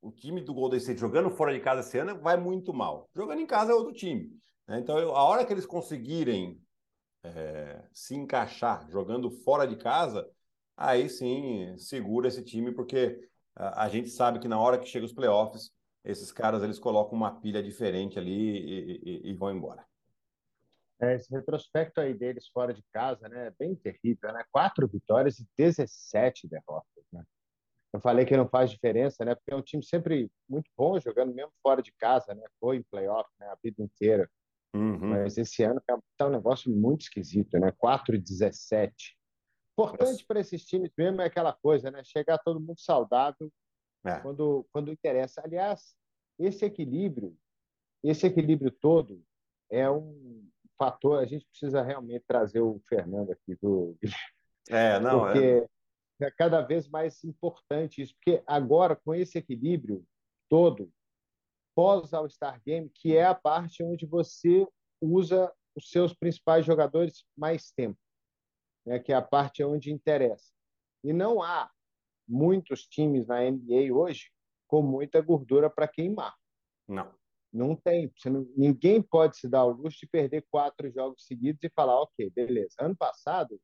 [0.00, 3.08] o time do Golden State jogando fora de casa esse ano vai muito mal.
[3.14, 4.30] Jogando em casa é outro time.
[4.66, 4.80] Né?
[4.80, 6.60] Então a hora que eles conseguirem
[7.22, 10.28] é, se encaixar jogando fora de casa,
[10.76, 15.06] aí sim segura esse time, porque a, a, gente sabe que na hora que chega
[15.06, 15.70] os playoffs,
[16.04, 19.86] esses caras eles colocam uma pilha diferente ali e, e, e vão embora.
[21.00, 24.44] É, esse retrospecto aí deles fora de casa, né, é bem terrível, né?
[24.52, 27.24] Quatro vitórias e 17 derrotas, né?
[27.92, 29.34] Eu falei que não faz diferença, né?
[29.34, 32.42] Porque é um time sempre muito bom jogando mesmo fora de casa, né?
[32.58, 33.46] Foi em playoff, né?
[33.46, 34.30] A vida inteira.
[34.74, 35.10] Uhum.
[35.10, 37.70] Mas esse ano tá, tá um negócio muito esquisito, né?
[37.72, 39.16] 4 e 17.
[39.72, 42.02] Importante para esses times mesmo é aquela coisa, né?
[42.04, 43.50] Chegar todo mundo saudável
[44.04, 44.18] é.
[44.20, 45.42] quando, quando interessa.
[45.44, 45.94] Aliás,
[46.38, 47.36] esse equilíbrio,
[48.02, 49.22] esse equilíbrio todo
[49.70, 51.18] é um fator.
[51.18, 53.96] A gente precisa realmente trazer o Fernando aqui do.
[54.70, 55.66] É, não, porque é.
[56.20, 60.04] É cada vez mais importante isso, porque agora com esse equilíbrio
[60.48, 60.92] todo,
[61.74, 64.66] pós All-Star Game, que é a parte onde você
[65.00, 67.98] usa os seus principais jogadores mais tempo,
[68.86, 68.98] né?
[68.98, 70.52] que é a parte onde interessa.
[71.02, 71.70] E não há
[72.28, 74.30] muitos times na NBA hoje
[74.68, 76.34] com muita gordura para queimar.
[76.86, 77.12] Não.
[77.52, 78.10] Não tem.
[78.24, 82.30] Não, ninguém pode se dar o luxo de perder quatro jogos seguidos e falar, ok,
[82.30, 82.76] beleza.
[82.78, 83.60] Ano passado,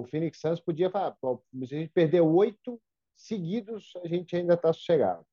[0.00, 1.16] o Phoenix Suns podia falar,
[1.64, 2.80] se a gente perder oito
[3.16, 5.24] seguidos, a gente ainda está sossegado.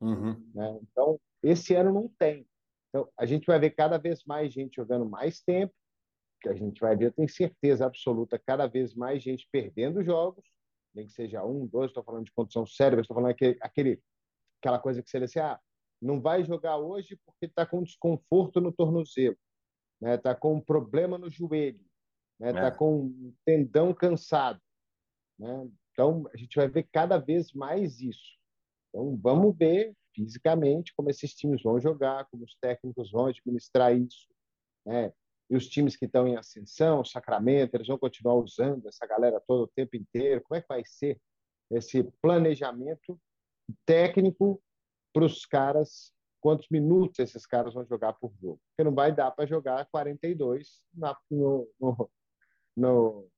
[0.00, 0.50] Uhum.
[0.54, 0.78] Né?
[0.82, 2.46] Então, esse ano não tem.
[2.88, 5.72] Então, a gente vai ver cada vez mais gente jogando mais tempo,
[6.40, 10.44] que a gente vai ver, eu tenho certeza absoluta, cada vez mais gente perdendo jogos,
[10.94, 14.02] nem que seja um, dois, estou falando de condição cérebro, estou falando aquele, aquele,
[14.60, 15.60] aquela coisa que você diz assim, ah,
[16.00, 19.36] não vai jogar hoje porque está com desconforto no tornozelo,
[20.00, 20.16] está né?
[20.16, 21.84] Tá com um problema no joelho,
[22.38, 22.52] né?
[22.52, 22.70] Tá é.
[22.70, 24.60] com um tendão cansado.
[25.38, 25.68] Né?
[25.92, 28.38] Então, a gente vai ver cada vez mais isso.
[28.88, 34.26] Então, vamos ver fisicamente como esses times vão jogar, como os técnicos vão administrar isso.
[34.86, 35.12] Né?
[35.50, 39.62] E os times que estão em ascensão, Sacramento, eles vão continuar usando essa galera todo
[39.64, 40.42] o tempo inteiro.
[40.42, 41.20] Como é que vai ser
[41.70, 43.18] esse planejamento
[43.86, 44.62] técnico
[45.12, 46.12] para os caras?
[46.40, 48.60] Quantos minutos esses caras vão jogar por jogo?
[48.68, 52.10] Porque não vai dar para jogar 42 na, no, no,
[52.78, 53.28] no,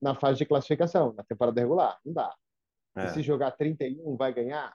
[0.00, 1.98] na fase de classificação, na temporada regular.
[2.04, 2.34] Não dá.
[2.96, 3.08] É.
[3.08, 4.74] se jogar 31, vai ganhar?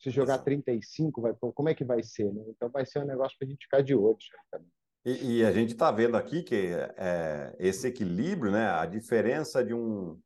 [0.00, 2.32] Se jogar 35, vai, como é que vai ser?
[2.32, 2.42] Né?
[2.48, 4.16] Então vai ser um negócio para a gente ficar de olho
[4.50, 4.68] também.
[5.04, 9.72] E, e, a gente está vendo aqui que é, esse equilíbrio, né, a diferença de
[9.72, 10.20] um,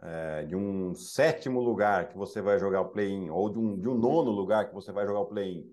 [0.00, 3.88] é, de um sétimo lugar que você vai jogar o play-in, ou de um, de
[3.88, 5.68] um nono lugar que você vai jogar o play-in,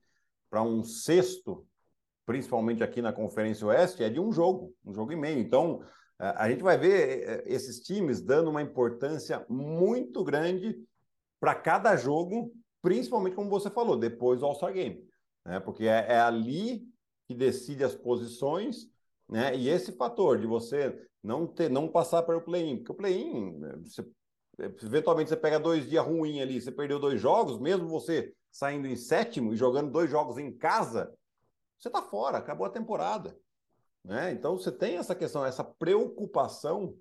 [0.49, 1.67] para um sexto,
[2.25, 5.39] principalmente aqui na Conferência Oeste, é de um jogo, um jogo e meio.
[5.39, 5.83] Então,
[6.35, 10.77] a gente vai ver é, esses times dando uma importância muito grande
[11.39, 15.07] para cada jogo principalmente como você falou, depois do All-Star Game,
[15.45, 15.59] né?
[15.59, 16.87] Porque é, é, ali
[17.27, 18.89] que decide as posições,
[19.29, 19.55] né?
[19.55, 23.59] E esse fator de você não ter, não passar para o play-in, porque o play-in,
[23.83, 24.05] você,
[24.83, 28.95] eventualmente você pega dois dias ruins ali, você perdeu dois jogos, mesmo você saindo em
[28.95, 31.13] sétimo e jogando dois jogos em casa,
[31.77, 33.37] você está fora, acabou a temporada.
[34.03, 34.31] Né?
[34.31, 36.95] Então você tem essa questão, essa preocupação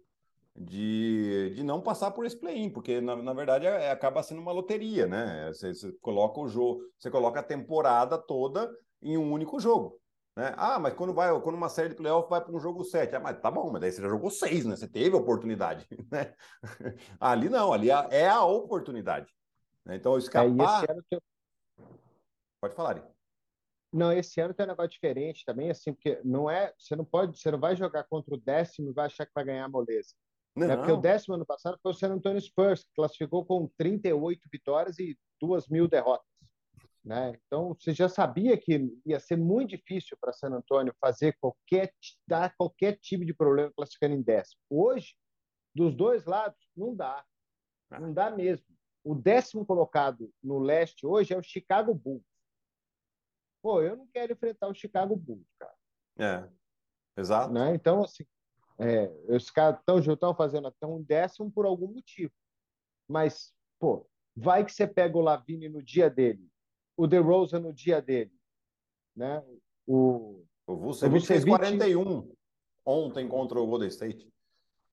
[0.54, 4.40] de, de não passar por esse play-in, porque na, na verdade é, é, acaba sendo
[4.40, 5.48] uma loteria, né?
[5.52, 9.98] Você, você, coloca o jogo, você coloca a temporada toda em um único jogo.
[10.36, 10.54] Né?
[10.56, 13.20] Ah, mas quando vai, quando uma série de playoff vai para um jogo 7, ah,
[13.20, 14.76] mas tá bom, mas daí você já jogou seis, né?
[14.76, 16.34] Você teve a oportunidade, né?
[17.18, 19.32] ali não, ali é, é a oportunidade.
[19.84, 19.96] Né?
[19.96, 20.84] Então, escapar.
[20.84, 21.18] É,
[22.60, 23.02] Pode falar, Ari.
[23.92, 27.38] Não, esse ano tem um negócio diferente também, assim, porque não é, você não pode,
[27.38, 30.14] você não vai jogar contra o décimo e vai achar que vai ganhar a moleza.
[30.56, 30.68] Não.
[30.68, 30.76] Né?
[30.76, 34.98] Porque o décimo ano passado foi o San Antonio Spurs, que classificou com 38 vitórias
[34.98, 36.26] e 2 mil derrotas.
[37.04, 37.32] Né?
[37.46, 41.92] Então, você já sabia que ia ser muito difícil para San Antonio fazer qualquer,
[42.28, 44.60] dar qualquer tipo de problema classificando em décimo.
[44.68, 45.14] Hoje,
[45.74, 47.24] dos dois lados, não dá.
[47.90, 48.00] Ah.
[48.00, 48.66] Não dá mesmo.
[49.02, 52.22] O décimo colocado no leste hoje é o Chicago Bulls.
[53.62, 55.74] Pô, eu não quero enfrentar o Chicago Bulls, cara.
[56.18, 57.52] É, exato.
[57.52, 57.74] Né?
[57.74, 58.24] Então, assim,
[58.78, 62.32] é, os caras estão fazendo até um décimo por algum motivo.
[63.08, 66.48] Mas, pô, vai que você pega o Lavine no dia dele,
[66.96, 68.32] o DeRozan no dia dele,
[69.14, 69.44] né?
[69.86, 72.32] O, o Vucevic fez 41
[72.86, 74.32] ontem contra o Golden State.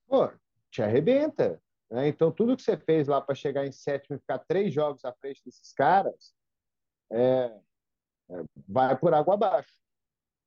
[0.07, 0.29] Pô,
[0.69, 1.61] te arrebenta.
[1.89, 2.07] Né?
[2.07, 5.13] Então, tudo que você fez lá para chegar em sétimo e ficar três jogos à
[5.13, 6.33] frente desses caras,
[7.11, 7.61] é, é,
[8.67, 9.73] vai por água abaixo.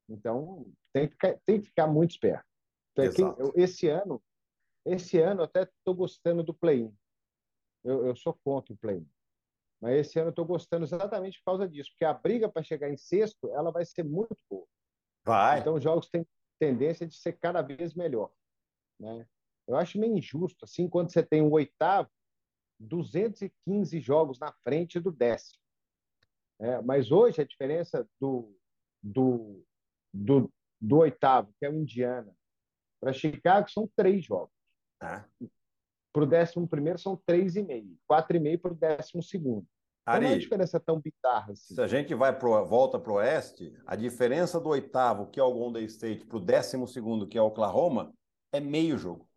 [0.08, 2.44] Então, tem que, ficar, tem que ficar muito esperto.
[2.98, 4.22] Então, esse ano,
[4.84, 6.94] esse ano, até estou gostando do play-in.
[7.84, 9.08] Eu, eu sou contra o play-in.
[9.80, 12.90] Mas esse ano eu estou gostando exatamente por causa disso, porque a briga para chegar
[12.90, 14.66] em sexto ela vai ser muito boa.
[15.24, 15.60] Vai.
[15.60, 16.26] Então os jogos têm
[16.58, 18.30] tendência de ser cada vez melhor.
[18.98, 19.26] Né?
[19.66, 22.10] Eu acho meio injusto, assim, quando você tem o oitavo,
[22.78, 25.62] 215 jogos na frente do décimo.
[26.60, 28.54] É, mas hoje a diferença do,
[29.02, 29.64] do,
[30.12, 32.30] do, do oitavo, que é o Indiana,
[33.00, 34.54] para Chicago são três jogos.
[35.00, 35.24] Ah.
[36.12, 39.66] Para o décimo primeiro são três e meio, quatro e meio para o décimo segundo.
[40.04, 41.74] Ari, não é diferença tão bizarra assim.
[41.74, 45.42] Se a gente vai pro, volta para o oeste, a diferença do oitavo, que é
[45.42, 48.12] o Golden State, para o décimo segundo, que é o Oklahoma,
[48.52, 49.28] é meio jogo.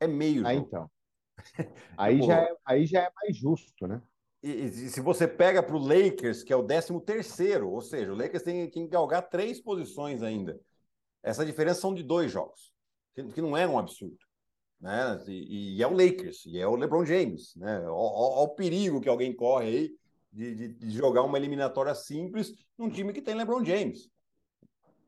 [0.00, 0.66] É meio ah, jogo.
[0.66, 0.90] então.
[1.96, 4.02] Aí, já é, aí já é mais justo, né?
[4.46, 8.12] E, e se você pega para o Lakers, que é o décimo terceiro, ou seja,
[8.12, 10.58] o Lakers tem que galgar três posições ainda.
[11.22, 12.72] Essa diferença são de dois jogos,
[13.14, 14.26] que, que não é um absurdo
[14.80, 15.24] né?
[15.26, 17.80] E, e, é o Lakers, e é o LeBron James, né?
[17.88, 19.96] Olha o perigo que alguém corre aí
[20.32, 24.10] de, de, de, jogar uma eliminatória simples num time que tem LeBron James.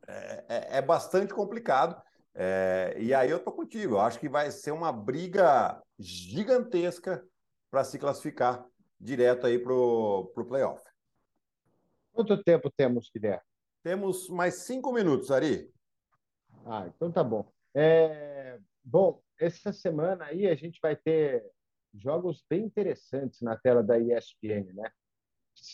[0.06, 2.00] É, é, é bastante complicado.
[2.34, 3.94] É, e aí eu tô contigo.
[3.94, 7.22] Eu acho que vai ser uma briga gigantesca
[7.70, 8.64] para se classificar
[9.00, 10.82] direto aí pro, pro playoff.
[12.12, 13.42] Quanto tempo temos, Guilherme?
[13.82, 15.72] Temos mais cinco minutos, Ari.
[16.66, 17.50] Ah, então tá bom.
[17.74, 21.44] É, bom, essa semana aí a gente vai ter
[21.94, 24.90] jogos bem interessantes na tela da ESPN, né?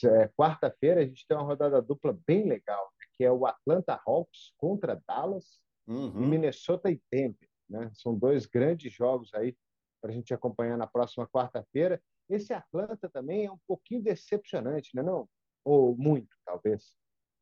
[0.05, 3.07] É, quarta-feira a gente tem uma rodada dupla bem legal, né?
[3.15, 6.23] que é o Atlanta Hawks contra Dallas uhum.
[6.23, 7.91] e Minnesota e Denver, né?
[7.95, 9.57] São dois grandes jogos aí
[10.01, 12.03] para a gente acompanhar na próxima quarta-feira.
[12.29, 15.03] Esse Atlanta também é um pouquinho decepcionante, né?
[15.03, 15.29] Não?
[15.65, 16.95] Ou muito, talvez.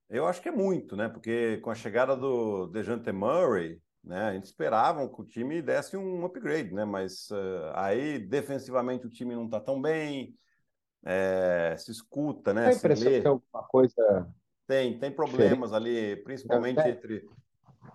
[0.08, 1.08] Eu acho que é muito, né?
[1.08, 4.24] Porque com a chegada do Dejante Murray, né?
[4.24, 6.84] A gente esperava que o time desse um upgrade, né?
[6.84, 10.36] Mas uh, aí defensivamente o time não está tão bem,
[11.04, 12.68] é, se escuta, né?
[12.68, 14.34] Tem impressão que tem alguma coisa.
[14.66, 17.28] Tem, tem problemas ali, principalmente entre,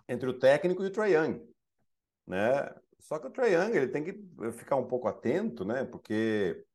[0.07, 1.41] entre o técnico e o Trae Young,
[2.25, 2.73] né?
[2.99, 5.85] Só que o Trae Young ele tem que ficar um pouco atento, né?
[5.85, 6.65] Porque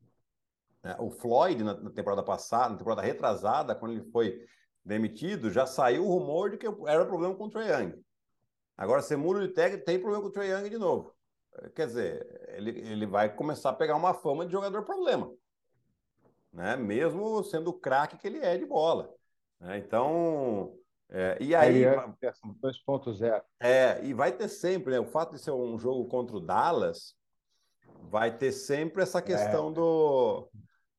[0.82, 4.44] né, o Floyd na, na temporada passada, na temporada retrasada, quando ele foi
[4.84, 8.04] demitido, já saiu o rumor de que era problema com o Trae Young.
[8.76, 11.14] Agora, você muda de técnico, tem problema com o Trae Young de novo.
[11.74, 15.30] Quer dizer, ele, ele vai começar a pegar uma fama de jogador problema.
[16.52, 16.76] Né?
[16.76, 19.14] Mesmo sendo o craque que ele é de bola.
[19.60, 19.78] Né?
[19.78, 20.74] Então,
[21.10, 21.84] é, e aí.
[21.84, 23.42] 2.0.
[23.60, 25.00] É, e vai ter sempre, né?
[25.00, 27.14] O fato de ser um jogo contra o Dallas
[28.04, 29.72] vai ter sempre essa questão é.
[29.72, 30.48] do,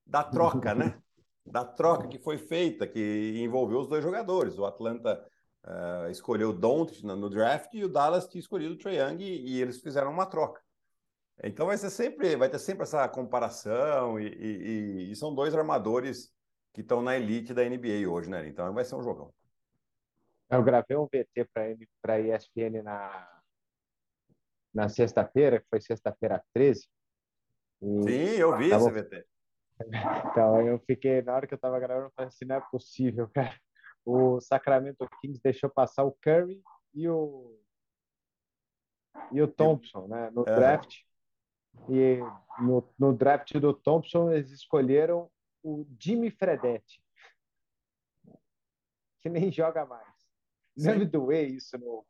[0.06, 1.00] da troca, né?
[1.46, 4.58] Da troca que foi feita, que envolveu os dois jogadores.
[4.58, 5.22] O Atlanta
[5.66, 9.50] uh, escolheu o Doncic no, draft e o Dallas tinha escolhido o Trae Young e,
[9.50, 10.62] e, eles fizeram uma troca.
[11.44, 16.32] Então vai ser sempre, vai ter sempre essa comparação e, e, e são dois armadores
[16.74, 18.48] que estão na elite da NBA hoje, né?
[18.48, 19.34] Então vai ser um jogão.
[20.50, 21.50] Eu gravei um VT
[22.02, 23.42] para a ESPN na,
[24.74, 26.88] na sexta-feira, que foi sexta-feira 13.
[27.82, 28.84] Sim, eu vi tava...
[28.84, 29.33] esse VT.
[30.32, 33.28] Então, eu fiquei, na hora que eu estava gravando, eu falei assim, não é possível,
[33.34, 33.56] cara
[34.06, 36.62] o Sacramento Kings deixou passar o Curry
[36.94, 37.58] e o
[39.32, 40.56] e o Thompson, né, no é.
[40.56, 40.98] draft.
[41.90, 42.20] E
[42.60, 45.30] no, no draft do Thompson eles escolheram
[45.64, 47.02] o Jimmy Fredetti,
[49.22, 50.14] que nem joga mais.
[50.76, 51.78] Deve doer isso.
[51.78, 52.06] No,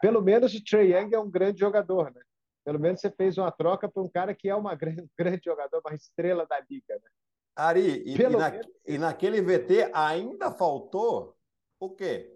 [0.00, 2.22] pelo menos o Trey Young é um grande jogador, né?
[2.68, 5.40] Pelo menos você fez uma troca para um cara que é uma grande, um grande
[5.42, 7.10] jogador, uma estrela da liga, né?
[7.56, 11.34] Ari, e, e, na, e, naquele VT ainda faltou
[11.80, 12.30] o quê?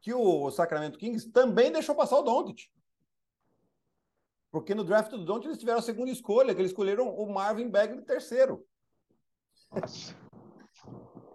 [0.00, 2.68] Que o Sacramento Kings também deixou passar o Doncic.
[4.50, 7.70] Porque no draft do Doncic eles tiveram a segunda escolha, que eles escolheram o Marvin
[7.70, 8.66] Bagley terceiro.
[9.70, 10.16] Nossa.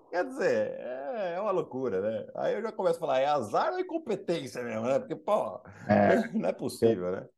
[0.09, 2.27] Quer dizer, é, é, uma loucura, né?
[2.35, 4.99] Aí eu já começo a falar, é azar ou incompetência mesmo, né?
[4.99, 6.27] Porque, pô, é.
[6.37, 7.29] não é possível, né?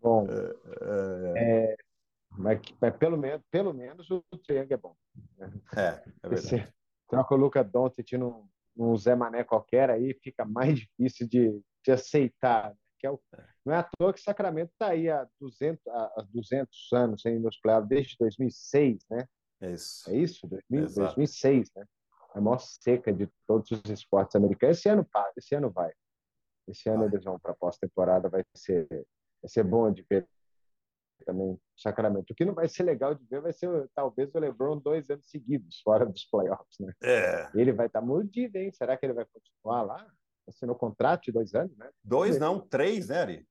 [0.00, 1.72] Bom, é, é...
[1.72, 1.76] é
[2.38, 4.96] mas, mas, pelo, menos, pelo menos o Triângulo é bom.
[5.36, 5.52] Né?
[5.76, 6.72] É, é verdade.
[7.08, 11.92] Troca o Luca Doncic no, um Zé Mané qualquer, aí fica mais difícil de, de
[11.92, 12.70] aceitar.
[12.70, 12.76] Né?
[12.98, 13.20] Que é o,
[13.64, 17.58] não é à toa que Sacramento está aí há 200, há 200 anos sem nos
[17.58, 19.26] playoffs, desde 2006, né?
[19.62, 20.10] Isso.
[20.10, 20.46] É isso?
[20.46, 21.84] 2000, 2006, né?
[22.34, 24.78] A maior seca de todos os esportes americanos.
[24.78, 25.92] Esse ano, esse ano vai.
[26.68, 28.86] Esse ano eles vão para a pós-temporada, vai ser,
[29.42, 30.28] Vai ser bom de ver
[31.24, 32.30] também Sacramento.
[32.30, 35.28] O que não vai ser legal de ver vai ser talvez o LeBron dois anos
[35.28, 36.92] seguidos fora dos playoffs, né?
[37.02, 37.50] É.
[37.54, 38.70] Ele vai estar tá mordido, hein?
[38.72, 40.06] Será que ele vai continuar lá?
[40.48, 41.88] Assinou contrato de dois anos, né?
[42.02, 43.48] Dois não, três, né, Ari?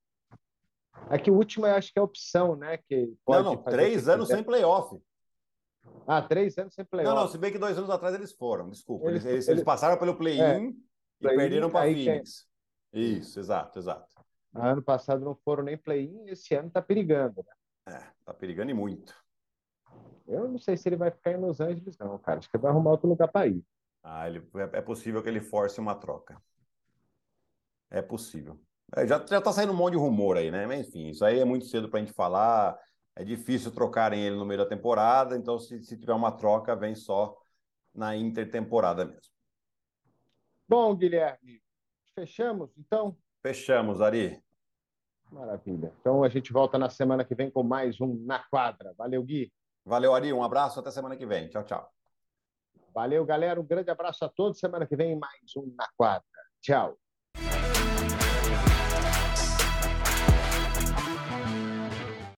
[1.09, 2.77] É que o último eu acho que é opção, né?
[2.77, 5.01] Que não, não, três anos sem playoff.
[6.05, 7.15] Ah, três anos sem playoff.
[7.15, 9.07] Não, não, se bem que dois anos atrás eles foram, desculpa.
[9.07, 10.73] Eles, eles, eles passaram pelo play-in é, e
[11.21, 12.47] play perderam para Phoenix.
[12.91, 14.18] Isso, exato, exato.
[14.53, 17.95] Ano passado não foram nem play-in, esse ano tá perigando, né?
[17.95, 19.13] É, tá perigando e muito.
[20.27, 22.39] Eu não sei se ele vai ficar em Los Angeles, não, cara.
[22.39, 23.63] Acho que vai arrumar outro lugar para ir.
[24.03, 26.41] Ah, ele, é, é possível que ele force uma troca.
[27.89, 28.59] É possível.
[28.95, 30.65] É, já, já tá saindo um monte de rumor aí, né?
[30.65, 32.77] Mas, enfim, isso aí é muito cedo para a gente falar.
[33.15, 36.95] É difícil trocarem ele no meio da temporada, então se, se tiver uma troca, vem
[36.95, 37.37] só
[37.93, 39.21] na intertemporada mesmo.
[40.67, 41.61] Bom, Guilherme,
[42.15, 43.17] fechamos então?
[43.49, 44.39] Fechamos, Ari.
[45.31, 45.91] Maravilha.
[45.99, 48.93] Então a gente volta na semana que vem com mais um Na Quadra.
[48.95, 49.51] Valeu, Gui.
[49.83, 50.31] Valeu, Ari.
[50.31, 50.79] Um abraço.
[50.79, 51.49] Até semana que vem.
[51.49, 51.91] Tchau, tchau.
[52.93, 53.59] Valeu, galera.
[53.59, 54.59] Um grande abraço a todos.
[54.59, 56.23] Semana que vem, mais um Na Quadra.
[56.61, 56.95] Tchau.